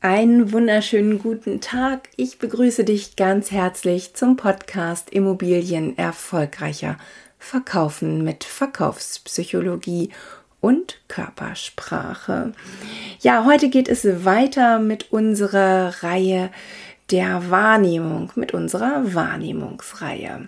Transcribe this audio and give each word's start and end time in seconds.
Einen 0.00 0.52
wunderschönen 0.52 1.18
guten 1.18 1.60
Tag. 1.60 2.10
Ich 2.14 2.38
begrüße 2.38 2.84
dich 2.84 3.16
ganz 3.16 3.50
herzlich 3.50 4.14
zum 4.14 4.36
Podcast 4.36 5.10
Immobilien 5.10 5.98
erfolgreicher 5.98 6.98
Verkaufen 7.36 8.22
mit 8.22 8.44
Verkaufspsychologie 8.44 10.10
und 10.60 11.00
Körpersprache. 11.08 12.52
Ja, 13.18 13.44
heute 13.44 13.70
geht 13.70 13.88
es 13.88 14.24
weiter 14.24 14.78
mit 14.78 15.10
unserer 15.10 15.92
Reihe 16.04 16.50
der 17.10 17.50
Wahrnehmung, 17.50 18.30
mit 18.36 18.54
unserer 18.54 19.14
Wahrnehmungsreihe. 19.16 20.46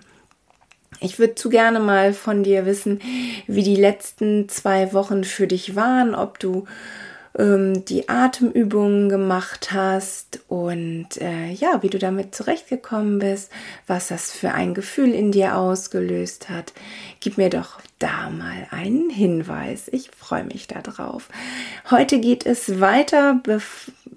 Ich 1.01 1.19
würde 1.19 1.35
zu 1.35 1.49
gerne 1.49 1.81
mal 1.81 2.13
von 2.13 2.43
dir 2.43 2.65
wissen, 2.65 3.01
wie 3.47 3.63
die 3.63 3.75
letzten 3.75 4.47
zwei 4.47 4.93
Wochen 4.93 5.25
für 5.25 5.47
dich 5.47 5.75
waren, 5.75 6.15
ob 6.15 6.39
du 6.39 6.67
ähm, 7.37 7.85
die 7.85 8.09
Atemübungen 8.09 9.09
gemacht 9.09 9.71
hast 9.71 10.41
und 10.47 11.07
äh, 11.19 11.51
ja, 11.51 11.81
wie 11.81 11.89
du 11.89 11.97
damit 11.97 12.35
zurechtgekommen 12.35 13.19
bist, 13.19 13.51
was 13.87 14.07
das 14.07 14.31
für 14.31 14.51
ein 14.51 14.73
Gefühl 14.73 15.13
in 15.13 15.31
dir 15.31 15.57
ausgelöst 15.57 16.49
hat. 16.49 16.73
Gib 17.19 17.37
mir 17.37 17.49
doch 17.49 17.79
da 17.99 18.29
mal 18.29 18.67
einen 18.71 19.09
Hinweis. 19.09 19.87
Ich 19.91 20.11
freue 20.11 20.43
mich 20.43 20.67
darauf. 20.67 21.29
Heute 21.89 22.19
geht 22.19 22.45
es 22.45 22.79
weiter. 22.79 23.41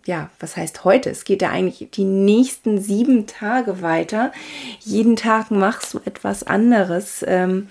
Ja, 0.07 0.31
was 0.41 0.57
heißt 0.57 0.85
heute? 0.85 1.11
Es 1.11 1.25
geht 1.25 1.43
ja 1.43 1.51
eigentlich 1.51 1.89
die 1.93 2.05
nächsten 2.05 2.81
sieben 2.81 3.27
Tage 3.27 3.83
weiter. 3.83 4.33
Jeden 4.81 5.17
Tag 5.17 5.51
machst 5.51 5.95
du 5.95 6.01
etwas 6.05 6.45
anderes 6.45 7.25
ähm, 7.27 7.69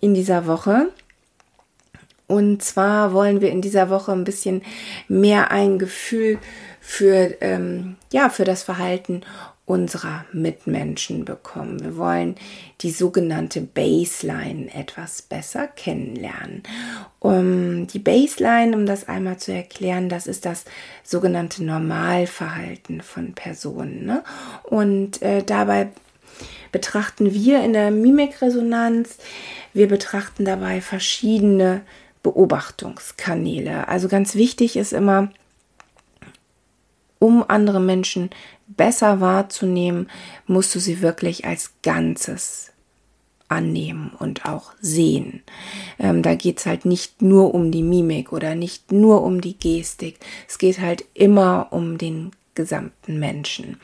in 0.00 0.14
dieser 0.14 0.46
Woche. 0.46 0.88
Und 2.30 2.62
zwar 2.62 3.12
wollen 3.12 3.40
wir 3.40 3.50
in 3.50 3.60
dieser 3.60 3.90
Woche 3.90 4.12
ein 4.12 4.22
bisschen 4.22 4.62
mehr 5.08 5.50
ein 5.50 5.80
Gefühl 5.80 6.38
für, 6.80 7.34
ähm, 7.40 7.96
ja, 8.12 8.28
für 8.28 8.44
das 8.44 8.62
Verhalten 8.62 9.22
unserer 9.66 10.24
Mitmenschen 10.32 11.24
bekommen. 11.24 11.82
Wir 11.82 11.96
wollen 11.96 12.36
die 12.82 12.92
sogenannte 12.92 13.60
Baseline 13.60 14.72
etwas 14.72 15.22
besser 15.22 15.66
kennenlernen. 15.66 16.62
Um 17.18 17.88
die 17.88 17.98
Baseline, 17.98 18.76
um 18.76 18.86
das 18.86 19.08
einmal 19.08 19.38
zu 19.38 19.52
erklären, 19.52 20.08
das 20.08 20.28
ist 20.28 20.46
das 20.46 20.66
sogenannte 21.02 21.64
Normalverhalten 21.64 23.00
von 23.00 23.34
Personen. 23.34 24.06
Ne? 24.06 24.22
Und 24.62 25.20
äh, 25.20 25.42
dabei 25.42 25.88
betrachten 26.70 27.34
wir 27.34 27.64
in 27.64 27.72
der 27.72 27.90
Mimikresonanz, 27.90 29.18
wir 29.72 29.88
betrachten 29.88 30.44
dabei 30.44 30.80
verschiedene 30.80 31.82
Beobachtungskanäle. 32.22 33.88
Also 33.88 34.08
ganz 34.08 34.34
wichtig 34.34 34.76
ist 34.76 34.92
immer, 34.92 35.30
um 37.18 37.44
andere 37.46 37.80
Menschen 37.80 38.30
besser 38.66 39.20
wahrzunehmen, 39.20 40.08
musst 40.46 40.74
du 40.74 40.80
sie 40.80 41.02
wirklich 41.02 41.44
als 41.44 41.72
Ganzes 41.82 42.72
annehmen 43.48 44.12
und 44.18 44.46
auch 44.46 44.72
sehen. 44.80 45.42
Ähm, 45.98 46.22
da 46.22 46.34
geht 46.34 46.58
es 46.58 46.66
halt 46.66 46.84
nicht 46.84 47.20
nur 47.20 47.52
um 47.52 47.72
die 47.72 47.82
Mimik 47.82 48.32
oder 48.32 48.54
nicht 48.54 48.92
nur 48.92 49.22
um 49.22 49.40
die 49.40 49.58
Gestik. 49.58 50.18
Es 50.48 50.58
geht 50.58 50.80
halt 50.80 51.04
immer 51.14 51.68
um 51.70 51.98
den 51.98 52.30
gesamten 52.54 53.18
Menschen. 53.18 53.80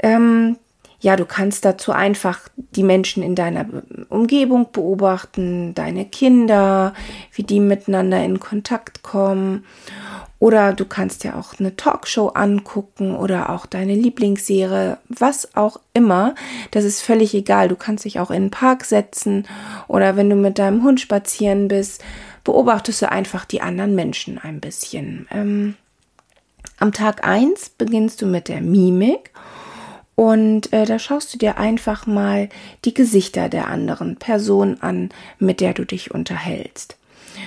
Ähm, 0.00 0.56
ja, 1.04 1.16
du 1.16 1.26
kannst 1.26 1.66
dazu 1.66 1.92
einfach 1.92 2.40
die 2.56 2.82
Menschen 2.82 3.22
in 3.22 3.34
deiner 3.34 3.66
Umgebung 4.08 4.72
beobachten, 4.72 5.74
deine 5.74 6.06
Kinder, 6.06 6.94
wie 7.34 7.42
die 7.42 7.60
miteinander 7.60 8.24
in 8.24 8.40
Kontakt 8.40 9.02
kommen. 9.02 9.66
Oder 10.38 10.72
du 10.72 10.86
kannst 10.86 11.22
ja 11.22 11.38
auch 11.38 11.60
eine 11.60 11.76
Talkshow 11.76 12.28
angucken 12.28 13.14
oder 13.16 13.50
auch 13.50 13.66
deine 13.66 13.94
Lieblingsserie, 13.94 14.96
was 15.10 15.54
auch 15.54 15.78
immer. 15.92 16.34
Das 16.70 16.84
ist 16.84 17.02
völlig 17.02 17.34
egal. 17.34 17.68
Du 17.68 17.76
kannst 17.76 18.06
dich 18.06 18.18
auch 18.18 18.30
in 18.30 18.44
den 18.44 18.50
Park 18.50 18.86
setzen 18.86 19.46
oder 19.88 20.16
wenn 20.16 20.30
du 20.30 20.36
mit 20.36 20.58
deinem 20.58 20.82
Hund 20.84 21.02
spazieren 21.02 21.68
bist, 21.68 22.02
beobachtest 22.44 23.02
du 23.02 23.12
einfach 23.12 23.44
die 23.44 23.60
anderen 23.60 23.94
Menschen 23.94 24.38
ein 24.38 24.60
bisschen. 24.60 25.28
Ähm, 25.30 25.74
am 26.78 26.92
Tag 26.92 27.26
1 27.26 27.68
beginnst 27.76 28.22
du 28.22 28.26
mit 28.26 28.48
der 28.48 28.62
Mimik 28.62 29.32
und 30.16 30.72
äh, 30.72 30.84
da 30.84 30.98
schaust 30.98 31.34
du 31.34 31.38
dir 31.38 31.58
einfach 31.58 32.06
mal 32.06 32.48
die 32.84 32.94
Gesichter 32.94 33.48
der 33.48 33.68
anderen 33.68 34.16
Person 34.16 34.78
an, 34.80 35.10
mit 35.38 35.60
der 35.60 35.74
du 35.74 35.84
dich 35.84 36.12
unterhältst. 36.12 36.96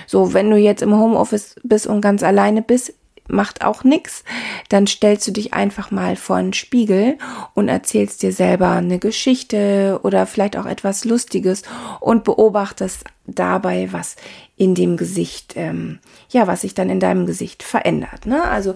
So, 0.06 0.34
wenn 0.34 0.50
du 0.50 0.56
jetzt 0.56 0.82
im 0.82 0.94
Homeoffice 0.94 1.56
bist 1.62 1.86
und 1.86 2.00
ganz 2.00 2.22
alleine 2.22 2.62
bist, 2.62 2.92
macht 3.28 3.64
auch 3.64 3.84
nichts. 3.84 4.24
Dann 4.68 4.86
stellst 4.86 5.26
du 5.28 5.30
dich 5.30 5.54
einfach 5.54 5.90
mal 5.90 6.16
vor 6.16 6.36
einen 6.36 6.54
Spiegel 6.54 7.18
und 7.54 7.68
erzählst 7.68 8.22
dir 8.22 8.32
selber 8.32 8.70
eine 8.70 8.98
Geschichte 8.98 10.00
oder 10.02 10.26
vielleicht 10.26 10.56
auch 10.56 10.66
etwas 10.66 11.04
Lustiges 11.04 11.62
und 12.00 12.24
beobachtest 12.24 13.04
dabei, 13.26 13.88
was 13.92 14.16
in 14.56 14.74
dem 14.74 14.96
Gesicht, 14.96 15.54
ähm, 15.56 16.00
ja, 16.30 16.46
was 16.46 16.62
sich 16.62 16.74
dann 16.74 16.90
in 16.90 17.00
deinem 17.00 17.26
Gesicht 17.26 17.62
verändert. 17.62 18.26
Ne? 18.26 18.42
Also 18.42 18.74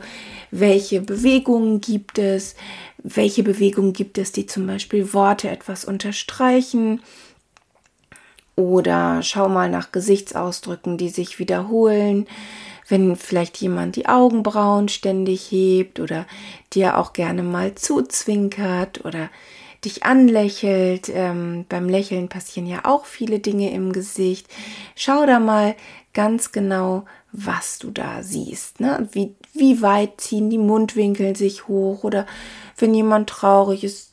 welche 0.51 1.01
Bewegungen 1.01 1.81
gibt 1.81 2.19
es, 2.19 2.55
welche 3.03 3.43
Bewegungen 3.43 3.93
gibt 3.93 4.19
es, 4.19 4.33
die 4.33 4.47
zum 4.47 4.67
Beispiel 4.67 5.13
Worte 5.13 5.49
etwas 5.51 5.85
unterstreichen. 5.85 7.01
Oder 8.55 9.23
schau 9.23 9.49
mal 9.49 9.71
nach 9.71 9.93
Gesichtsausdrücken, 9.93 10.99
die 10.99 11.09
sich 11.09 11.39
wiederholen. 11.39 12.27
Wenn 12.89 13.17
vielleicht 13.17 13.57
jemand 13.59 13.97
die 13.97 14.07
Augenbrauen 14.07 14.89
ständig 14.89 15.51
hebt 15.51 16.01
oder 16.01 16.27
dir 16.73 16.99
auch 16.99 17.13
gerne 17.13 17.43
mal 17.43 17.75
zuzwinkert 17.75 19.05
oder 19.05 19.31
dich 19.85 20.05
anlächelt. 20.05 21.11
Ähm, 21.13 21.65
beim 21.69 21.89
Lächeln 21.89 22.29
passieren 22.29 22.67
ja 22.67 22.85
auch 22.85 23.05
viele 23.05 23.41
Dinge 23.41 23.73
im 23.73 23.93
Gesicht. 23.93 24.49
Schau 24.95 25.27
da 25.27 25.41
mal 25.41 25.75
ganz 26.15 26.53
genau, 26.53 27.05
was 27.33 27.79
du 27.79 27.91
da 27.91 28.23
siehst. 28.23 28.81
Ne? 28.81 29.09
Wie, 29.13 29.35
wie 29.55 29.83
weit 29.83 30.21
ziehen 30.21 30.51
die 30.51 30.59
Mundwinkel 30.59 31.35
sich 31.37 31.67
hoch 31.67 32.05
oder 32.05 32.27
wenn 32.77 32.95
jemand 32.95 33.29
traurig 33.29 33.85
ist, 33.85 34.13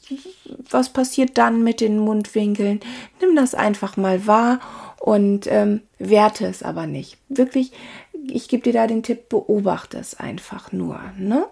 was 0.69 0.89
passiert 0.89 1.37
dann 1.37 1.63
mit 1.63 1.81
den 1.81 1.99
Mundwinkeln? 1.99 2.79
Nimm 3.21 3.35
das 3.35 3.53
einfach 3.53 3.97
mal 3.97 4.25
wahr 4.25 4.59
und 4.99 5.47
ähm, 5.47 5.81
werte 5.97 6.47
es 6.47 6.63
aber 6.63 6.87
nicht. 6.87 7.17
Wirklich, 7.27 7.71
ich 8.35 8.47
gebe 8.47 8.63
dir 8.63 8.73
da 8.73 8.87
den 8.87 9.03
Tipp, 9.03 9.29
beobachte 9.29 9.97
es 9.97 10.19
einfach 10.19 10.71
nur. 10.71 10.99
Ne? 11.17 11.45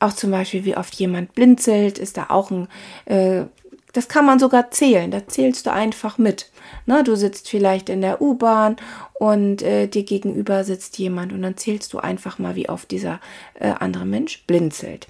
Auch 0.00 0.12
zum 0.12 0.30
Beispiel, 0.30 0.64
wie 0.64 0.76
oft 0.76 0.94
jemand 0.94 1.34
blinzelt, 1.34 1.98
ist 1.98 2.16
da 2.16 2.26
auch 2.28 2.50
ein, 2.50 2.68
äh, 3.06 3.44
das 3.92 4.08
kann 4.08 4.24
man 4.24 4.38
sogar 4.38 4.70
zählen, 4.70 5.10
da 5.10 5.26
zählst 5.26 5.66
du 5.66 5.72
einfach 5.72 6.18
mit. 6.18 6.50
Ne? 6.86 7.04
Du 7.04 7.14
sitzt 7.14 7.48
vielleicht 7.48 7.88
in 7.88 8.00
der 8.00 8.22
U-Bahn 8.22 8.76
und 9.14 9.62
äh, 9.62 9.86
dir 9.86 10.02
gegenüber 10.02 10.64
sitzt 10.64 10.98
jemand 10.98 11.32
und 11.32 11.42
dann 11.42 11.56
zählst 11.56 11.92
du 11.92 11.98
einfach 11.98 12.38
mal, 12.38 12.56
wie 12.56 12.68
oft 12.68 12.90
dieser 12.90 13.20
äh, 13.54 13.68
andere 13.78 14.06
Mensch 14.06 14.44
blinzelt. 14.46 15.08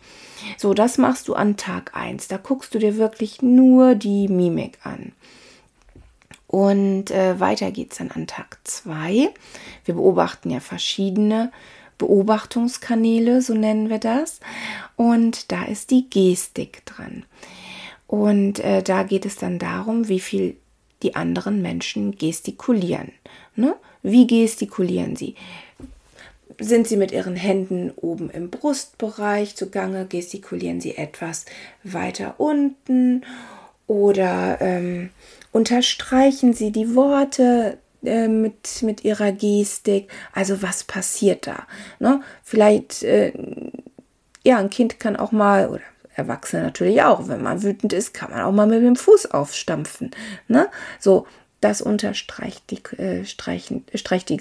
So, 0.58 0.74
das 0.74 0.98
machst 0.98 1.28
du 1.28 1.34
an 1.34 1.56
Tag 1.56 1.92
1. 1.94 2.28
Da 2.28 2.36
guckst 2.36 2.74
du 2.74 2.78
dir 2.78 2.96
wirklich 2.96 3.42
nur 3.42 3.94
die 3.94 4.28
Mimik 4.28 4.78
an. 4.82 5.12
Und 6.52 7.10
äh, 7.10 7.40
weiter 7.40 7.72
es 7.74 7.96
dann 7.96 8.10
an 8.10 8.26
Tag 8.26 8.58
2. 8.64 9.30
Wir 9.86 9.94
beobachten 9.94 10.50
ja 10.50 10.60
verschiedene 10.60 11.50
Beobachtungskanäle, 11.96 13.40
so 13.40 13.54
nennen 13.54 13.88
wir 13.88 13.98
das. 13.98 14.40
Und 14.96 15.50
da 15.50 15.64
ist 15.64 15.90
die 15.90 16.10
Gestik 16.10 16.84
dran. 16.84 17.24
Und 18.06 18.58
äh, 18.58 18.82
da 18.82 19.02
geht 19.02 19.24
es 19.24 19.36
dann 19.36 19.58
darum, 19.58 20.08
wie 20.08 20.20
viel 20.20 20.58
die 21.02 21.14
anderen 21.14 21.62
Menschen 21.62 22.18
gestikulieren. 22.18 23.12
Ne? 23.56 23.74
Wie 24.02 24.26
gestikulieren 24.26 25.16
sie? 25.16 25.36
sind 26.58 26.86
sie 26.86 26.98
mit 26.98 27.12
ihren 27.12 27.34
Händen 27.34 27.92
oben 27.96 28.28
im 28.28 28.50
Brustbereich 28.50 29.56
zugange, 29.56 30.04
gestikulieren 30.06 30.82
sie 30.82 30.98
etwas 30.98 31.46
weiter 31.82 32.34
unten 32.36 33.24
oder 33.86 34.58
ähm, 34.60 35.08
unterstreichen 35.52 36.54
sie 36.54 36.72
die 36.72 36.94
Worte 36.94 37.78
äh, 38.02 38.28
mit, 38.28 38.82
mit 38.82 39.04
ihrer 39.04 39.32
Gestik. 39.32 40.10
Also 40.32 40.62
was 40.62 40.84
passiert 40.84 41.46
da? 41.46 41.66
Ne? 41.98 42.20
Vielleicht, 42.42 43.02
äh, 43.04 43.32
ja, 44.44 44.58
ein 44.58 44.70
Kind 44.70 44.98
kann 44.98 45.16
auch 45.16 45.32
mal, 45.32 45.68
oder 45.68 45.82
Erwachsene 46.14 46.62
natürlich 46.62 47.02
auch, 47.02 47.28
wenn 47.28 47.42
man 47.42 47.62
wütend 47.62 47.92
ist, 47.92 48.12
kann 48.12 48.30
man 48.30 48.42
auch 48.42 48.52
mal 48.52 48.66
mit 48.66 48.82
dem 48.82 48.96
Fuß 48.96 49.30
aufstampfen. 49.30 50.10
Ne? 50.48 50.68
So, 50.98 51.26
das 51.60 51.80
unterstreicht 51.80 52.70
die, 52.70 52.82
äh, 52.96 53.24
streichen, 53.24 53.84
streicht 53.94 54.28
die 54.28 54.38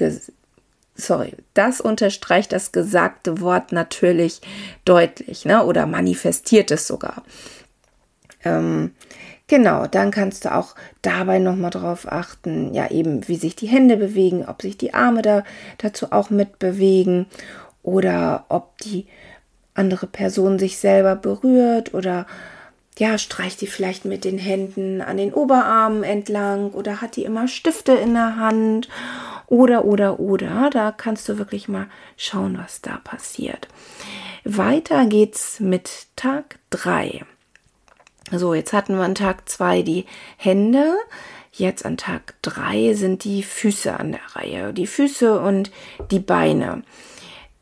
sorry, 0.96 1.36
das 1.54 1.82
unterstreicht 1.82 2.52
das 2.52 2.72
gesagte 2.72 3.42
Wort 3.42 3.72
natürlich 3.72 4.42
deutlich, 4.86 5.46
ne? 5.46 5.66
Oder 5.66 5.86
manifestiert 5.86 6.72
es 6.72 6.88
sogar. 6.88 7.24
Ähm, 8.44 8.94
genau, 9.52 9.86
dann 9.86 10.12
kannst 10.12 10.46
du 10.46 10.56
auch 10.56 10.76
dabei 11.02 11.38
nochmal 11.38 11.72
drauf 11.72 12.10
achten, 12.10 12.74
ja, 12.74 12.90
eben, 12.90 13.28
wie 13.28 13.36
sich 13.36 13.54
die 13.54 13.68
Hände 13.68 13.98
bewegen, 13.98 14.46
ob 14.48 14.62
sich 14.62 14.78
die 14.78 14.94
Arme 14.94 15.22
da 15.22 15.44
dazu 15.78 16.14
auch 16.14 16.30
mitbewegen 16.30 17.26
oder 17.84 18.46
ob 18.48 18.78
die 18.78 19.08
andere 19.74 20.08
Person 20.08 20.58
sich 20.58 20.78
selber 20.78 21.18
berührt 21.18 21.94
oder 21.94 22.28
ja, 22.98 23.18
streicht 23.18 23.60
die 23.60 23.68
vielleicht 23.68 24.06
mit 24.06 24.24
den 24.24 24.38
Händen 24.38 25.02
an 25.02 25.18
den 25.18 25.34
Oberarmen 25.34 26.04
entlang 26.04 26.72
oder 26.72 27.02
hat 27.02 27.18
die 27.18 27.26
immer 27.26 27.50
Stifte 27.50 27.92
in 27.92 28.14
der 28.14 28.38
Hand 28.38 28.88
oder, 29.48 29.84
oder, 29.84 30.22
oder. 30.22 30.70
Da 30.72 30.94
kannst 30.94 31.28
du 31.28 31.38
wirklich 31.38 31.68
mal 31.68 31.88
schauen, 32.16 32.58
was 32.58 32.80
da 32.80 33.02
passiert. 33.04 33.68
Weiter 34.46 35.06
geht's 35.08 35.60
mit 35.60 36.08
Tag 36.16 36.60
3. 36.70 37.26
So, 38.32 38.54
jetzt 38.54 38.72
hatten 38.72 38.96
wir 38.96 39.04
an 39.04 39.16
Tag 39.16 39.50
2 39.50 39.82
die 39.82 40.06
Hände. 40.38 40.96
Jetzt 41.52 41.86
an 41.86 41.98
Tag 41.98 42.36
3 42.44 42.94
sind 42.94 43.26
die 43.26 43.44
Füße 43.44 44.00
an 44.00 44.14
der 44.14 44.36
Reihe. 44.36 44.74
Die 44.74 44.88
Füße 44.88 45.40
und 45.40 45.70
die 46.12 46.20
Beine. 46.20 46.84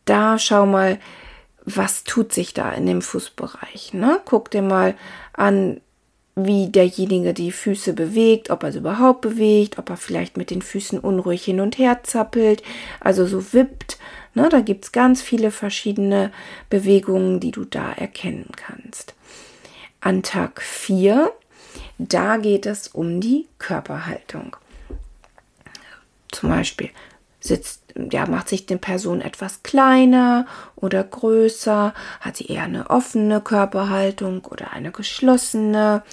Da 0.05 0.37
schau 0.37 0.67
mal, 0.67 0.99
was 1.65 2.03
tut 2.03 2.33
sich 2.33 2.53
da 2.53 2.71
in 2.71 2.85
dem 2.85 3.01
Fußbereich. 3.01 3.93
Ne? 3.93 4.21
Guck 4.25 4.51
dir 4.51 4.61
mal 4.61 4.95
an, 5.33 5.81
wie 6.35 6.69
derjenige 6.69 7.33
die 7.33 7.51
Füße 7.51 7.93
bewegt, 7.93 8.49
ob 8.49 8.63
er 8.63 8.71
sie 8.71 8.77
überhaupt 8.77 9.21
bewegt, 9.21 9.77
ob 9.77 9.89
er 9.89 9.97
vielleicht 9.97 10.37
mit 10.37 10.51
den 10.51 10.61
Füßen 10.61 10.99
unruhig 10.99 11.43
hin 11.43 11.59
und 11.59 11.77
her 11.77 12.01
zappelt, 12.03 12.63
also 12.99 13.25
so 13.25 13.53
wippt. 13.53 13.97
Ne? 14.35 14.47
Da 14.49 14.61
gibt 14.61 14.85
es 14.85 14.91
ganz 14.91 15.21
viele 15.21 15.51
verschiedene 15.51 16.31
Bewegungen, 16.69 17.39
die 17.39 17.51
du 17.51 17.65
da 17.65 17.91
erkennen 17.91 18.49
kannst. 18.55 19.15
An 20.01 20.23
Tag 20.23 20.61
4, 20.61 21.31
da 21.97 22.37
geht 22.37 22.65
es 22.65 22.87
um 22.87 23.19
die 23.19 23.47
Körperhaltung. 23.57 24.55
Zum 26.31 26.49
Beispiel 26.49 26.89
sitzt, 27.41 27.83
ja, 28.11 28.25
macht 28.25 28.49
sich 28.49 28.65
die 28.65 28.77
Person 28.77 29.21
etwas 29.21 29.63
kleiner 29.63 30.45
oder 30.75 31.03
größer, 31.03 31.93
hat 32.19 32.37
sie 32.37 32.47
eher 32.47 32.63
eine 32.63 32.89
offene 32.89 33.41
Körperhaltung 33.41 34.45
oder 34.45 34.71
eine 34.71 34.91
geschlossene, 34.91 36.03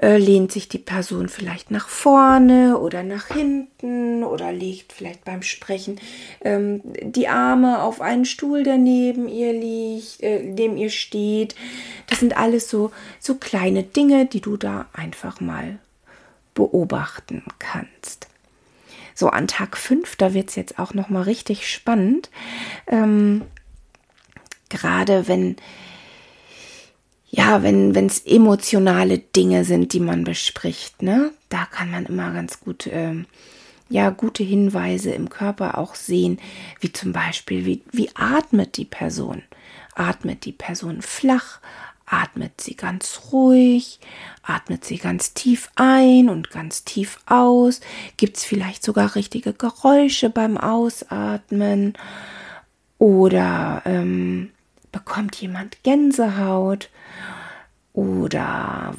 äh, 0.00 0.18
lehnt 0.18 0.52
sich 0.52 0.68
die 0.68 0.78
Person 0.78 1.28
vielleicht 1.28 1.70
nach 1.70 1.88
vorne 1.88 2.78
oder 2.78 3.02
nach 3.02 3.28
hinten 3.28 4.24
oder 4.24 4.52
legt 4.52 4.92
vielleicht 4.92 5.24
beim 5.24 5.42
Sprechen 5.42 6.00
ähm, 6.42 6.82
die 6.84 7.28
Arme 7.28 7.82
auf 7.82 8.00
einen 8.00 8.24
Stuhl, 8.24 8.62
der 8.62 8.78
neben 8.78 9.28
ihr 9.28 9.52
liegt, 9.52 10.22
äh, 10.22 10.42
neben 10.42 10.76
ihr 10.76 10.90
steht. 10.90 11.54
Das 12.08 12.20
sind 12.20 12.36
alles 12.36 12.68
so, 12.68 12.90
so 13.20 13.36
kleine 13.36 13.82
Dinge, 13.82 14.26
die 14.26 14.40
du 14.40 14.56
da 14.56 14.86
einfach 14.92 15.40
mal 15.40 15.78
beobachten 16.54 17.42
kannst. 17.58 18.28
So 19.14 19.28
an 19.28 19.48
Tag 19.48 19.76
5, 19.78 20.16
da 20.16 20.34
wird 20.34 20.50
es 20.50 20.56
jetzt 20.56 20.78
auch 20.78 20.92
noch 20.92 21.08
mal 21.08 21.22
richtig 21.22 21.70
spannend. 21.70 22.30
Ähm, 22.86 23.42
Gerade 24.68 25.28
wenn 25.28 25.56
ja, 27.36 27.62
wenn 27.62 27.94
es 28.06 28.20
emotionale 28.20 29.18
Dinge 29.18 29.64
sind, 29.64 29.92
die 29.92 30.00
man 30.00 30.24
bespricht, 30.24 31.02
ne, 31.02 31.32
da 31.50 31.66
kann 31.66 31.90
man 31.90 32.06
immer 32.06 32.32
ganz 32.32 32.60
gut 32.60 32.88
ähm, 32.90 33.26
ja 33.90 34.08
gute 34.10 34.42
Hinweise 34.42 35.10
im 35.10 35.28
Körper 35.28 35.76
auch 35.76 35.94
sehen, 35.94 36.38
wie 36.80 36.92
zum 36.92 37.12
Beispiel 37.12 37.66
wie 37.66 37.82
wie 37.92 38.08
atmet 38.14 38.78
die 38.78 38.86
Person? 38.86 39.42
Atmet 39.94 40.44
die 40.46 40.52
Person 40.52 41.02
flach? 41.02 41.60
atmet 42.08 42.60
sie 42.60 42.76
ganz 42.76 43.20
ruhig, 43.32 43.98
atmet 44.44 44.84
sie 44.84 44.96
ganz 44.96 45.34
tief 45.34 45.70
ein 45.74 46.28
und 46.28 46.50
ganz 46.50 46.84
tief 46.84 47.18
aus, 47.26 47.80
gibt 48.16 48.36
es 48.36 48.44
vielleicht 48.44 48.84
sogar 48.84 49.16
richtige 49.16 49.52
Geräusche 49.52 50.30
beim 50.30 50.56
Ausatmen 50.56 51.94
oder 52.98 53.82
ähm, 53.86 54.50
bekommt 54.98 55.36
jemand 55.36 55.82
Gänsehaut 55.82 56.90
oder 57.92 58.94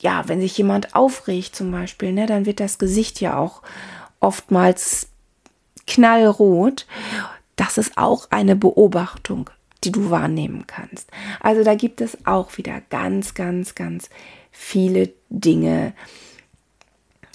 ja, 0.00 0.28
wenn 0.28 0.40
sich 0.40 0.56
jemand 0.56 0.94
aufregt 0.94 1.56
zum 1.56 1.72
Beispiel, 1.72 2.12
ne, 2.12 2.26
dann 2.26 2.46
wird 2.46 2.60
das 2.60 2.78
Gesicht 2.78 3.20
ja 3.20 3.36
auch 3.36 3.62
oftmals 4.20 5.08
knallrot. 5.86 6.86
Das 7.56 7.78
ist 7.78 7.98
auch 7.98 8.28
eine 8.30 8.54
Beobachtung 8.54 9.50
die 9.84 9.92
du 9.92 10.10
wahrnehmen 10.10 10.66
kannst. 10.66 11.10
Also 11.40 11.62
da 11.62 11.74
gibt 11.74 12.00
es 12.00 12.26
auch 12.26 12.56
wieder 12.58 12.80
ganz, 12.90 13.34
ganz, 13.34 13.74
ganz 13.74 14.10
viele 14.50 15.12
Dinge, 15.30 15.92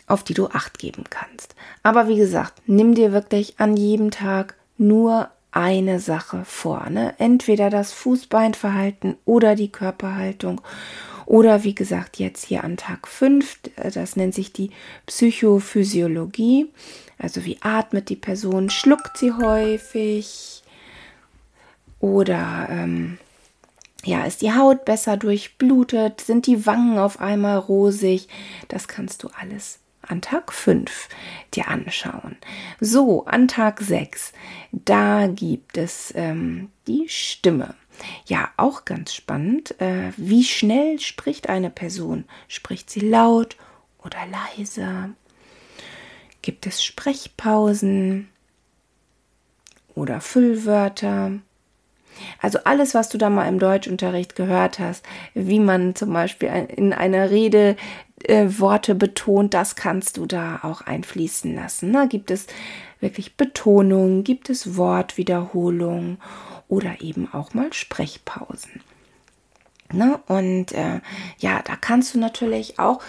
auf 0.07 0.23
die 0.23 0.33
du 0.33 0.47
acht 0.47 0.77
geben 0.77 1.05
kannst. 1.09 1.55
Aber 1.83 2.07
wie 2.07 2.17
gesagt, 2.17 2.61
nimm 2.65 2.95
dir 2.95 3.13
wirklich 3.13 3.59
an 3.59 3.77
jedem 3.77 4.11
Tag 4.11 4.55
nur 4.77 5.29
eine 5.53 5.99
Sache 5.99 6.43
vor. 6.45 6.89
Ne? 6.89 7.13
Entweder 7.17 7.69
das 7.69 7.91
Fußbeinverhalten 7.93 9.17
oder 9.25 9.55
die 9.55 9.71
Körperhaltung. 9.71 10.61
Oder 11.25 11.63
wie 11.63 11.73
gesagt, 11.73 12.19
jetzt 12.19 12.45
hier 12.45 12.63
an 12.63 12.75
Tag 12.75 13.07
5, 13.07 13.59
das 13.93 14.17
nennt 14.17 14.35
sich 14.35 14.51
die 14.51 14.71
Psychophysiologie. 15.05 16.69
Also 17.17 17.45
wie 17.45 17.57
atmet 17.61 18.09
die 18.09 18.17
Person, 18.17 18.69
schluckt 18.69 19.17
sie 19.17 19.31
häufig, 19.31 20.63
oder 22.03 22.67
ähm, 22.69 23.17
ja, 24.03 24.25
ist 24.25 24.41
die 24.41 24.51
Haut 24.51 24.83
besser 24.83 25.15
durchblutet? 25.15 26.19
Sind 26.19 26.47
die 26.47 26.65
Wangen 26.65 26.99
auf 26.99 27.21
einmal 27.21 27.57
rosig? 27.57 28.27
Das 28.67 28.89
kannst 28.89 29.23
du 29.23 29.29
alles 29.39 29.79
an 30.07 30.21
Tag 30.21 30.51
5 30.51 31.09
dir 31.53 31.67
anschauen. 31.67 32.37
So, 32.79 33.25
an 33.25 33.47
Tag 33.47 33.81
6, 33.81 34.33
da 34.71 35.27
gibt 35.27 35.77
es 35.77 36.13
ähm, 36.15 36.69
die 36.87 37.07
Stimme. 37.07 37.75
Ja, 38.25 38.51
auch 38.57 38.85
ganz 38.85 39.13
spannend. 39.13 39.79
Äh, 39.79 40.11
wie 40.17 40.43
schnell 40.43 40.99
spricht 40.99 41.49
eine 41.49 41.69
Person? 41.69 42.25
Spricht 42.47 42.89
sie 42.89 43.01
laut 43.01 43.57
oder 44.03 44.19
leise? 44.25 45.13
Gibt 46.41 46.65
es 46.65 46.83
Sprechpausen 46.83 48.29
oder 49.95 50.19
Füllwörter? 50.21 51.39
Also 52.41 52.59
alles, 52.63 52.93
was 52.93 53.09
du 53.09 53.17
da 53.17 53.29
mal 53.29 53.47
im 53.47 53.59
Deutschunterricht 53.59 54.35
gehört 54.35 54.79
hast, 54.79 55.05
wie 55.33 55.59
man 55.59 55.95
zum 55.95 56.13
Beispiel 56.13 56.49
in 56.75 56.93
einer 56.93 57.29
Rede 57.29 57.75
äh, 58.23 58.45
Worte 58.59 58.95
betont, 58.95 59.53
das 59.53 59.75
kannst 59.75 60.17
du 60.17 60.25
da 60.25 60.59
auch 60.63 60.81
einfließen 60.81 61.55
lassen. 61.55 61.91
Ne? 61.91 62.07
Gibt 62.07 62.31
es 62.31 62.47
wirklich 62.99 63.35
Betonung, 63.35 64.23
gibt 64.23 64.49
es 64.49 64.77
Wortwiederholung 64.77 66.17
oder 66.67 67.01
eben 67.01 67.31
auch 67.33 67.53
mal 67.53 67.71
Sprechpausen. 67.73 68.81
Ne? 69.91 70.19
Und 70.27 70.71
äh, 70.71 71.01
ja, 71.37 71.61
da 71.63 71.75
kannst 71.75 72.15
du 72.15 72.19
natürlich 72.19 72.79
auch, 72.79 72.99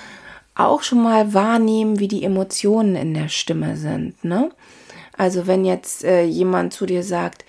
auch 0.55 0.83
schon 0.83 1.03
mal 1.03 1.33
wahrnehmen, 1.33 1.99
wie 1.99 2.09
die 2.09 2.25
Emotionen 2.25 2.97
in 2.97 3.15
der 3.15 3.29
Stimme 3.29 3.77
sind. 3.77 4.23
Ne? 4.25 4.51
Also 5.17 5.47
wenn 5.47 5.65
jetzt 5.65 6.05
äh, 6.05 6.25
jemand 6.25 6.73
zu 6.73 6.87
dir 6.87 7.03
sagt, 7.03 7.45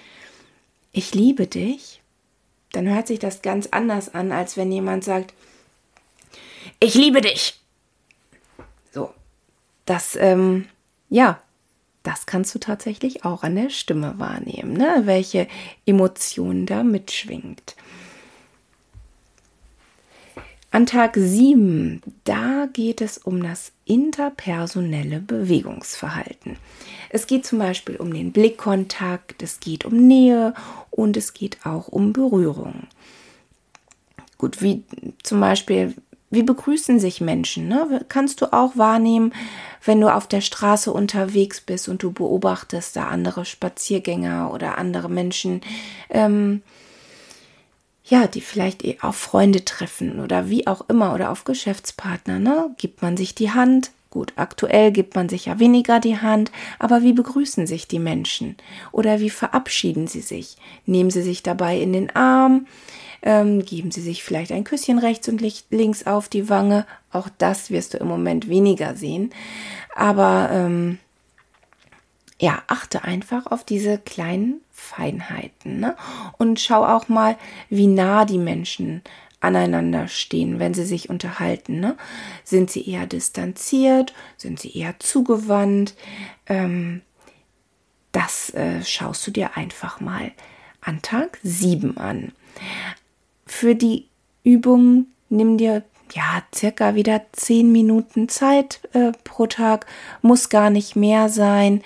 ich 0.96 1.14
liebe 1.14 1.46
dich, 1.46 2.02
dann 2.72 2.88
hört 2.88 3.08
sich 3.08 3.20
das 3.20 3.42
ganz 3.42 3.68
anders 3.72 4.14
an, 4.16 4.32
als 4.32 4.56
wenn 4.56 4.72
jemand 4.72 5.04
sagt, 5.04 5.34
ich 6.80 6.96
liebe 6.96 7.20
dich. 7.20 7.60
So, 8.94 9.14
das, 9.86 10.16
ähm, 10.16 10.68
ja, 11.10 11.42
das 12.04 12.26
kannst 12.26 12.56
du 12.56 12.60
tatsächlich 12.60 13.26
auch 13.26 13.44
an 13.44 13.56
der 13.56 13.70
Stimme 13.70 14.18
wahrnehmen, 14.20 14.74
ne? 14.74 15.02
welche 15.04 15.50
Emotion 15.86 16.66
da 16.66 16.84
mitschwingt. 16.84 17.76
An 20.76 20.86
Tag 20.86 21.16
7, 21.16 22.02
da 22.26 22.68
geht 22.74 23.00
es 23.00 23.18
um 23.18 23.42
das 23.42 23.72
interpersonelle 23.86 25.22
Bewegungsverhalten. 25.22 26.58
Es 27.10 27.28
geht 27.28 27.46
zum 27.46 27.60
Beispiel 27.60 27.96
um 27.96 28.14
den 28.14 28.34
Blickkontakt, 28.34 29.42
es 29.42 29.62
geht 29.62 29.86
um 29.86 29.96
Nähe 29.96 30.54
und 30.92 31.16
es 31.16 31.34
geht 31.34 31.66
auch 31.66 31.88
um 31.88 32.12
Berührung. 32.12 32.88
Gut, 34.38 34.62
wie 34.62 34.84
zum 35.24 35.40
Beispiel, 35.40 35.94
wie 36.30 36.44
begrüßen 36.44 37.00
sich 37.00 37.22
Menschen? 37.22 37.70
Ne? 37.70 38.04
Kannst 38.10 38.42
du 38.42 38.52
auch 38.52 38.76
wahrnehmen, 38.76 39.32
wenn 39.86 40.02
du 40.02 40.14
auf 40.14 40.28
der 40.28 40.42
Straße 40.42 40.92
unterwegs 40.92 41.62
bist 41.62 41.88
und 41.88 42.04
du 42.04 42.12
beobachtest 42.12 42.98
da 42.98 43.08
andere 43.08 43.46
Spaziergänger 43.46 44.52
oder 44.54 44.78
andere 44.78 45.08
Menschen. 45.08 45.62
Ähm, 46.10 46.64
ja, 48.08 48.28
die 48.28 48.42
vielleicht 48.42 48.86
eh 48.86 48.98
auf 49.02 49.16
Freunde 49.16 49.66
treffen 49.66 50.20
oder 50.20 50.50
wie 50.50 50.68
auch 50.68 50.88
immer 50.90 51.14
oder 51.14 51.32
auf 51.32 51.44
Geschäftspartner, 51.44 52.40
ne? 52.40 52.70
Gibt 52.78 53.02
man 53.02 53.18
sich 53.18 53.34
die 53.34 53.52
Hand? 53.52 53.92
Gut, 54.12 54.32
aktuell 54.38 54.92
gibt 54.92 55.16
man 55.16 55.28
sich 55.28 55.48
ja 55.48 55.60
weniger 55.60 56.00
die 56.00 56.18
Hand, 56.18 56.52
aber 56.80 57.02
wie 57.02 57.12
begrüßen 57.12 57.68
sich 57.68 57.88
die 57.88 58.00
Menschen? 58.00 58.56
Oder 58.94 59.20
wie 59.20 59.30
verabschieden 59.30 60.08
sie 60.08 60.22
sich? 60.22 60.56
Nehmen 60.86 61.10
sie 61.10 61.24
sich 61.24 61.44
dabei 61.44 61.78
in 61.82 61.92
den 61.92 62.16
Arm? 62.16 62.68
Ähm, 63.24 63.66
geben 63.66 63.92
sie 63.92 64.02
sich 64.02 64.24
vielleicht 64.24 64.52
ein 64.52 64.64
Küsschen 64.64 65.00
rechts 65.00 65.28
und 65.28 65.42
links 65.70 66.06
auf 66.06 66.30
die 66.30 66.48
Wange? 66.48 66.86
Auch 67.12 67.28
das 67.40 67.72
wirst 67.72 67.94
du 67.94 67.98
im 67.98 68.08
Moment 68.08 68.48
weniger 68.48 68.96
sehen. 68.96 69.32
Aber 69.96 70.50
ähm, 70.54 71.00
ja, 72.40 72.64
achte 72.68 73.04
einfach 73.04 73.46
auf 73.48 73.64
diese 73.64 73.98
kleinen 73.98 74.62
Feinheiten 74.72 75.80
ne? 75.80 75.96
und 76.38 76.60
schau 76.60 76.86
auch 76.86 77.08
mal, 77.08 77.38
wie 77.70 77.88
nah 77.88 78.26
die 78.26 78.38
Menschen 78.38 79.02
aneinander 79.40 80.08
stehen, 80.08 80.60
wenn 80.60 80.74
sie 80.74 80.86
sich 80.86 81.10
unterhalten. 81.10 81.80
Ne? 81.80 81.96
Sind 82.44 82.72
sie 82.72 82.90
eher 82.90 83.06
distanziert? 83.06 84.14
Sind 84.38 84.60
sie 84.60 84.76
eher 84.78 85.00
zugewandt? 85.00 85.96
Ähm, 86.48 87.02
das 88.12 88.50
äh, 88.52 88.84
schaust 88.84 89.26
du 89.28 89.32
dir 89.32 89.56
einfach 89.56 90.02
mal 90.02 90.32
an 90.82 91.02
Tag 91.02 91.40
7 91.44 91.98
an. 91.98 92.32
Für 93.46 93.76
die 93.76 94.08
Übung 94.44 95.08
nimm 95.30 95.58
dir 95.58 95.84
ja 96.14 96.44
circa 96.54 96.96
wieder 96.96 97.22
10 97.32 97.72
Minuten 97.72 98.30
Zeit 98.30 98.80
äh, 98.94 99.12
pro 99.24 99.48
Tag, 99.48 99.86
muss 100.22 100.50
gar 100.50 100.70
nicht 100.70 100.96
mehr 100.96 101.30
sein 101.30 101.82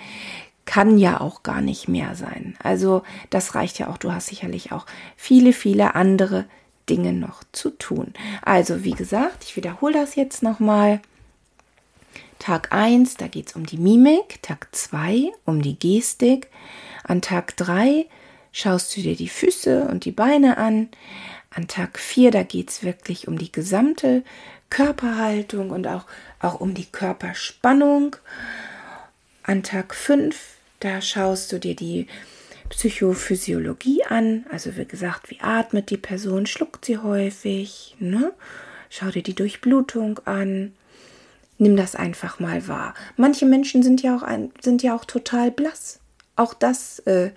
kann 0.70 0.98
ja 0.98 1.20
auch 1.20 1.42
gar 1.42 1.60
nicht 1.60 1.88
mehr 1.88 2.14
sein. 2.14 2.56
Also 2.62 3.02
das 3.28 3.56
reicht 3.56 3.80
ja 3.80 3.88
auch. 3.88 3.98
Du 3.98 4.12
hast 4.12 4.28
sicherlich 4.28 4.70
auch 4.70 4.86
viele, 5.16 5.52
viele 5.52 5.96
andere 5.96 6.44
Dinge 6.88 7.12
noch 7.12 7.42
zu 7.50 7.70
tun. 7.70 8.14
Also 8.42 8.84
wie 8.84 8.92
gesagt, 8.92 9.42
ich 9.42 9.56
wiederhole 9.56 9.94
das 9.94 10.14
jetzt 10.14 10.44
nochmal. 10.44 11.00
Tag 12.38 12.72
1, 12.72 13.16
da 13.16 13.26
geht 13.26 13.48
es 13.48 13.56
um 13.56 13.66
die 13.66 13.78
Mimik. 13.78 14.40
Tag 14.42 14.68
2 14.70 15.32
um 15.44 15.60
die 15.60 15.76
Gestik. 15.76 16.46
An 17.02 17.20
Tag 17.20 17.56
3 17.56 18.06
schaust 18.52 18.96
du 18.96 19.00
dir 19.00 19.16
die 19.16 19.28
Füße 19.28 19.84
und 19.84 20.04
die 20.04 20.12
Beine 20.12 20.56
an. 20.56 20.88
An 21.50 21.66
Tag 21.66 21.98
4, 21.98 22.30
da 22.30 22.42
geht 22.42 22.70
es 22.70 22.82
wirklich 22.82 23.26
um 23.26 23.36
die 23.36 23.50
gesamte 23.50 24.22
Körperhaltung 24.70 25.70
und 25.70 25.86
auch, 25.86 26.06
auch 26.38 26.60
um 26.60 26.74
die 26.74 26.86
Körperspannung. 26.86 28.16
An 29.42 29.62
Tag 29.62 29.94
5, 29.94 30.36
da 30.78 31.00
schaust 31.00 31.50
du 31.50 31.58
dir 31.58 31.74
die 31.74 32.06
Psychophysiologie 32.68 34.04
an, 34.04 34.46
also 34.48 34.76
wie 34.76 34.84
gesagt, 34.84 35.30
wie 35.30 35.40
atmet 35.40 35.90
die 35.90 35.96
Person, 35.96 36.46
schluckt 36.46 36.84
sie 36.84 36.98
häufig, 36.98 37.96
ne? 37.98 38.32
Schau 38.88 39.10
dir 39.10 39.22
die 39.22 39.34
Durchblutung 39.34 40.20
an. 40.24 40.72
Nimm 41.58 41.76
das 41.76 41.94
einfach 41.94 42.40
mal 42.40 42.66
wahr. 42.66 42.94
Manche 43.16 43.46
Menschen 43.46 43.82
sind 43.82 44.02
ja 44.02 44.16
auch 44.16 44.22
ein, 44.22 44.50
sind 44.60 44.82
ja 44.82 44.96
auch 44.96 45.04
total 45.04 45.50
blass. 45.50 46.00
Auch 46.34 46.54
das 46.54 47.00
äh, 47.00 47.30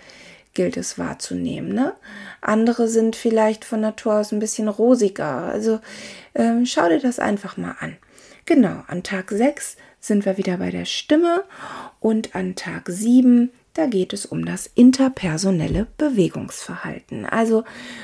gilt 0.53 0.77
es 0.77 0.98
wahrzunehmen. 0.98 1.74
Ne? 1.74 1.93
Andere 2.41 2.88
sind 2.88 3.15
vielleicht 3.15 3.65
von 3.65 3.81
Natur 3.81 4.15
aus 4.15 4.31
ein 4.31 4.39
bisschen 4.39 4.67
rosiger. 4.67 5.43
Also 5.43 5.79
ähm, 6.36 6.65
schau 6.65 6.89
dir 6.89 7.00
das 7.00 7.19
einfach 7.19 7.57
mal 7.57 7.75
an. 7.79 7.98
Genau, 8.45 8.83
an 8.88 9.03
Tag 9.03 9.31
6 9.31 9.77
sind 10.00 10.25
wir 10.25 10.38
wieder 10.38 10.57
bei 10.57 10.69
der 10.69 10.86
Stimme 10.86 11.43
und 12.00 12.36
an 12.36 12.55
Tag 12.55 12.89
7 12.89 13.51
da 13.74 13.88
geht 13.88 14.13
es 14.13 14.27
um 14.27 14.45
das 14.45 14.69
interpersonelle 14.75 15.88
Bewegungsverhalten. 15.98 17.25
Also 17.25 17.63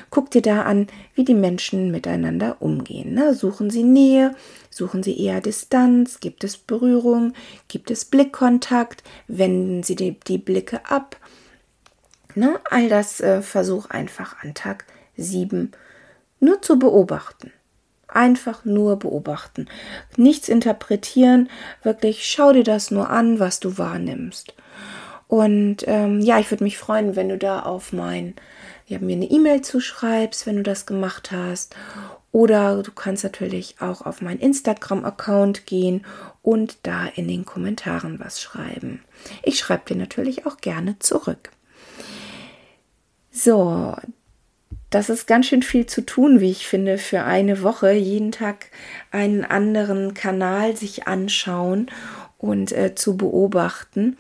guck 0.10 0.32
dir 0.32 0.42
da 0.42 0.64
an, 0.64 0.88
wie 1.14 1.24
die 1.24 1.36
Menschen 1.36 1.92
miteinander 1.92 2.58
umgehen. 2.60 3.14
Ne? 3.14 3.36
Suchen 3.36 3.70
sie 3.70 3.84
Nähe, 3.84 4.36
suchen 4.72 5.04
sie 5.04 5.20
eher 5.24 5.42
Distanz, 5.42 6.20
gibt 6.20 6.44
es 6.44 6.58
Berührung, 6.58 7.34
gibt 7.68 7.92
es 7.92 8.06
Blickkontakt, 8.06 9.04
wenden 9.28 9.84
sie 9.84 9.96
die, 9.96 10.20
die 10.20 10.40
Blicke 10.40 10.88
ab. 10.90 11.18
Ne? 12.36 12.60
All 12.70 12.90
das 12.90 13.20
äh, 13.22 13.42
versuch 13.42 13.90
einfach 13.90 14.42
an 14.44 14.54
Tag 14.54 14.86
7 15.18 15.72
nur 16.40 16.62
zu 16.62 16.80
beobachten. 16.80 17.52
Einfach 18.08 18.66
nur 18.66 18.98
beobachten. 18.98 19.68
Nichts 20.18 20.50
interpretieren, 20.50 21.50
wirklich 21.84 22.26
schau 22.26 22.54
dir 22.54 22.64
das 22.64 22.92
nur 22.92 23.10
an, 23.10 23.40
was 23.40 23.60
du 23.60 23.78
wahrnimmst. 23.78 24.56
Und 25.28 25.84
ähm, 25.86 26.20
ja, 26.22 26.40
ich 26.40 26.50
würde 26.50 26.64
mich 26.64 26.80
freuen, 26.80 27.16
wenn 27.16 27.30
du 27.30 27.38
da 27.38 27.60
auf 27.60 27.94
mein, 27.94 28.34
ja, 28.88 28.98
mir 28.98 29.16
eine 29.16 29.30
E-Mail 29.30 29.62
zuschreibst, 29.62 30.48
wenn 30.48 30.56
du 30.56 30.64
das 30.64 30.88
gemacht 30.88 31.32
hast. 31.32 31.76
Oder 32.32 32.82
du 32.82 32.92
kannst 32.92 33.24
natürlich 33.24 33.76
auch 33.80 34.02
auf 34.02 34.22
meinen 34.22 34.40
Instagram-Account 34.40 35.68
gehen 35.68 36.06
und 36.42 36.78
da 36.84 37.06
in 37.06 37.28
den 37.28 37.46
Kommentaren 37.46 38.20
was 38.20 38.42
schreiben. 38.42 39.04
Ich 39.44 39.60
schreibe 39.60 39.94
dir 39.94 39.98
natürlich 39.98 40.48
auch 40.48 40.58
gerne 40.58 40.98
zurück. 40.98 41.52
So, 43.32 43.96
das 44.90 45.10
ist 45.10 45.28
ganz 45.28 45.48
schön 45.48 45.62
viel 45.62 45.86
zu 45.86 46.02
tun, 46.02 46.40
wie 46.40 46.50
ich 46.50 46.68
finde, 46.68 46.98
für 46.98 47.24
eine 47.24 47.62
Woche. 47.62 47.92
Jeden 47.92 48.32
Tag 48.32 48.68
einen 49.12 49.46
anderen 49.46 50.14
Kanal 50.14 50.76
sich 50.76 51.08
anschauen 51.08 51.92
und 52.38 52.72
äh, 52.72 52.96
zu 52.96 53.16
beobachten. 53.16 54.18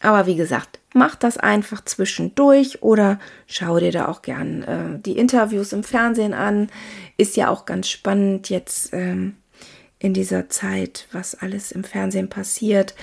Aber 0.00 0.26
wie 0.26 0.36
gesagt, 0.36 0.78
mach 0.94 1.14
das 1.14 1.36
einfach 1.36 1.84
zwischendurch 1.84 2.82
oder 2.82 3.20
schau 3.46 3.78
dir 3.78 3.92
da 3.92 4.08
auch 4.08 4.22
gern 4.22 4.62
äh, 4.62 4.98
die 4.98 5.18
Interviews 5.18 5.74
im 5.74 5.84
Fernsehen 5.84 6.32
an. 6.32 6.68
Ist 7.18 7.36
ja 7.36 7.50
auch 7.50 7.66
ganz 7.66 7.90
spannend 7.90 8.48
jetzt 8.48 8.94
ähm, 8.94 9.36
in 9.98 10.14
dieser 10.14 10.48
Zeit, 10.48 11.06
was 11.12 11.34
alles 11.34 11.70
im 11.70 11.84
Fernsehen 11.84 12.30
passiert. 12.30 12.94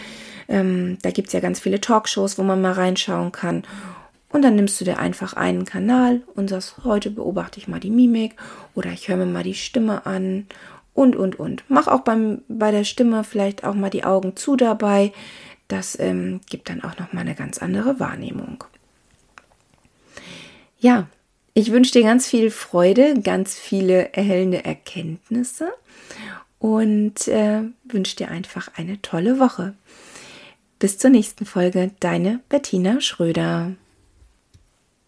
Ähm, 0.48 0.98
da 1.04 1.12
gibt 1.12 1.28
es 1.28 1.34
ja 1.34 1.40
ganz 1.40 1.60
viele 1.60 1.80
Talkshows, 1.80 2.40
wo 2.40 2.44
man 2.44 2.62
mal 2.62 2.72
reinschauen 2.72 3.32
kann. 3.32 3.64
Und 4.38 4.44
dann 4.44 4.54
nimmst 4.54 4.80
du 4.80 4.86
dir 4.86 5.00
einfach 5.00 5.34
einen 5.34 5.66
Kanal 5.66 6.22
und 6.36 6.52
sagst, 6.52 6.84
heute 6.84 7.10
beobachte 7.10 7.60
ich 7.60 7.68
mal 7.68 7.80
die 7.80 7.90
Mimik 7.90 8.36
oder 8.76 8.92
ich 8.92 9.08
höre 9.08 9.18
mir 9.18 9.26
mal 9.26 9.42
die 9.42 9.56
Stimme 9.56 10.06
an 10.06 10.46
und, 10.94 11.16
und, 11.16 11.40
und. 11.40 11.64
Mach 11.70 11.88
auch 11.88 12.02
beim, 12.02 12.44
bei 12.48 12.70
der 12.70 12.84
Stimme 12.84 13.24
vielleicht 13.24 13.64
auch 13.64 13.74
mal 13.74 13.90
die 13.90 14.04
Augen 14.04 14.36
zu 14.36 14.56
dabei. 14.56 15.12
Das 15.68 16.00
ähm, 16.00 16.42
gibt 16.52 16.70
dann 16.70 16.84
auch 16.84 17.00
noch 17.00 17.14
mal 17.14 17.22
eine 17.22 17.34
ganz 17.34 17.58
andere 17.58 18.00
Wahrnehmung. 18.00 18.64
Ja, 20.78 21.08
ich 21.56 21.72
wünsche 21.72 21.94
dir 21.94 22.04
ganz 22.04 22.28
viel 22.28 22.52
Freude, 22.52 23.20
ganz 23.20 23.56
viele 23.56 24.14
erhellende 24.14 24.64
Erkenntnisse 24.64 25.74
und 26.60 27.28
äh, 27.28 27.64
wünsche 27.86 28.18
dir 28.18 28.30
einfach 28.30 28.70
eine 28.76 29.02
tolle 29.02 29.40
Woche. 29.40 29.74
Bis 30.78 31.00
zur 31.00 31.10
nächsten 31.10 31.48
Folge, 31.48 31.90
deine 32.00 32.40
Bettina 32.50 33.02
Schröder. 33.02 33.72